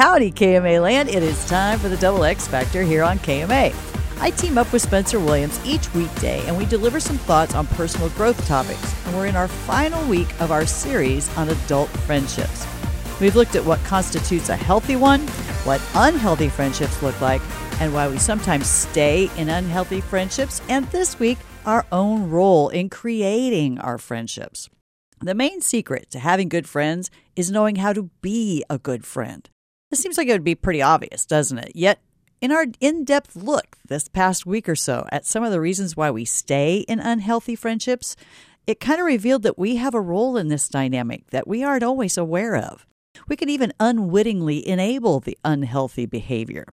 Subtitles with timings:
[0.00, 1.10] howdy, KMA land.
[1.10, 3.74] It is time for the Double X Factor here on KMA.
[4.18, 8.08] I team up with Spencer Williams each weekday and we deliver some thoughts on personal
[8.10, 9.06] growth topics.
[9.06, 12.66] And we're in our final week of our series on adult friendships.
[13.20, 15.20] We've looked at what constitutes a healthy one,
[15.64, 17.42] what unhealthy friendships look like,
[17.78, 21.36] and why we sometimes stay in unhealthy friendships, and this week,
[21.66, 24.70] our own role in creating our friendships.
[25.20, 29.46] The main secret to having good friends is knowing how to be a good friend.
[29.90, 31.72] This seems like it would be pretty obvious, doesn't it?
[31.74, 32.00] Yet,
[32.40, 35.96] in our in depth look this past week or so at some of the reasons
[35.96, 38.16] why we stay in unhealthy friendships,
[38.66, 41.82] it kind of revealed that we have a role in this dynamic that we aren't
[41.82, 42.86] always aware of.
[43.28, 46.66] We can even unwittingly enable the unhealthy behavior.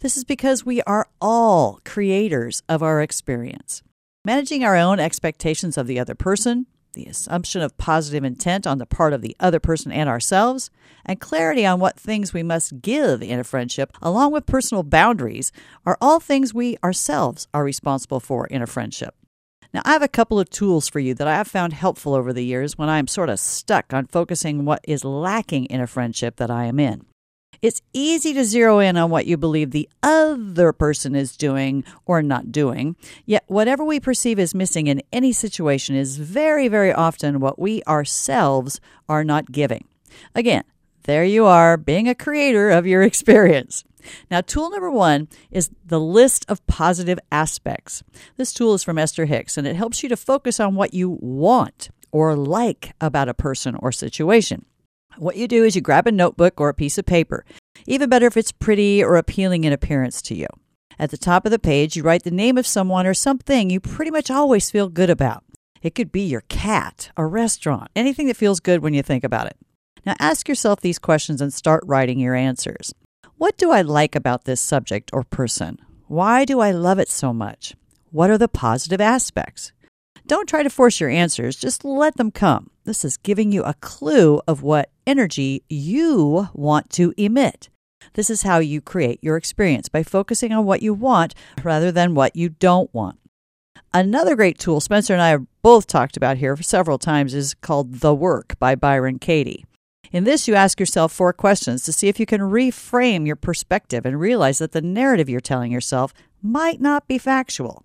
[0.00, 3.82] This is because we are all creators of our experience.
[4.24, 8.86] Managing our own expectations of the other person, the assumption of positive intent on the
[8.86, 10.70] part of the other person and ourselves,
[11.04, 15.52] and clarity on what things we must give in a friendship, along with personal boundaries,
[15.84, 19.14] are all things we ourselves are responsible for in a friendship.
[19.72, 22.32] Now, I have a couple of tools for you that I have found helpful over
[22.32, 25.88] the years when I am sort of stuck on focusing what is lacking in a
[25.88, 27.04] friendship that I am in.
[27.62, 32.22] It's easy to zero in on what you believe the other person is doing or
[32.22, 32.96] not doing,
[33.26, 37.82] yet, whatever we perceive as missing in any situation is very, very often what we
[37.84, 39.86] ourselves are not giving.
[40.34, 40.64] Again,
[41.04, 43.84] there you are, being a creator of your experience.
[44.30, 48.02] Now, tool number one is the list of positive aspects.
[48.36, 51.18] This tool is from Esther Hicks, and it helps you to focus on what you
[51.20, 54.64] want or like about a person or situation.
[55.18, 57.44] What you do is you grab a notebook or a piece of paper,
[57.86, 60.48] even better if it's pretty or appealing in appearance to you.
[60.98, 63.80] At the top of the page, you write the name of someone or something you
[63.80, 65.44] pretty much always feel good about.
[65.82, 69.46] It could be your cat, a restaurant, anything that feels good when you think about
[69.46, 69.56] it.
[70.06, 72.94] Now ask yourself these questions and start writing your answers.
[73.36, 75.78] What do I like about this subject or person?
[76.06, 77.74] Why do I love it so much?
[78.10, 79.72] What are the positive aspects?
[80.26, 82.70] Don't try to force your answers, just let them come.
[82.84, 87.68] This is giving you a clue of what energy you want to emit.
[88.14, 92.14] This is how you create your experience by focusing on what you want rather than
[92.14, 93.18] what you don't want.
[93.92, 98.00] Another great tool Spencer and I have both talked about here several times is called
[98.00, 99.64] The Work by Byron Katie.
[100.12, 104.06] In this, you ask yourself four questions to see if you can reframe your perspective
[104.06, 107.84] and realize that the narrative you're telling yourself might not be factual.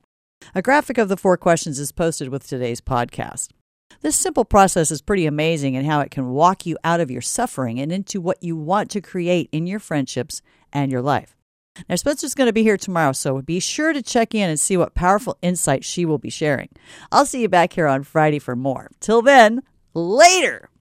[0.54, 3.50] A graphic of the four questions is posted with today's podcast.
[4.02, 7.22] This simple process is pretty amazing in how it can walk you out of your
[7.22, 10.42] suffering and into what you want to create in your friendships
[10.72, 11.36] and your life.
[11.88, 14.78] Now, Spencer's going to be here tomorrow, so be sure to check in and see
[14.78, 16.70] what powerful insights she will be sharing.
[17.12, 18.90] I'll see you back here on Friday for more.
[19.00, 19.64] Till then,
[19.94, 20.70] later.